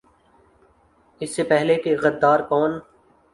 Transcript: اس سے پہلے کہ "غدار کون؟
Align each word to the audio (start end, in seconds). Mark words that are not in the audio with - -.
اس 1.21 1.35
سے 1.35 1.43
پہلے 1.43 1.75
کہ 1.75 1.95
"غدار 2.01 2.39
کون؟ 2.39 2.79